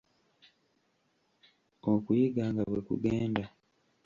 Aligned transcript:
Okuyiga 1.93 2.43
nga 2.51 2.63
bwe 2.69 2.79
kugenda. 2.87 3.43